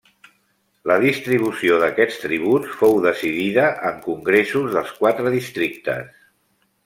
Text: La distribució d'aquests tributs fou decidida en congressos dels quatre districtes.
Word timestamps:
La 0.91 0.95
distribució 1.01 1.75
d'aquests 1.83 2.17
tributs 2.23 2.71
fou 2.79 2.97
decidida 3.05 3.67
en 3.91 4.01
congressos 4.07 4.73
dels 4.79 4.95
quatre 5.03 5.35
districtes. 5.39 6.11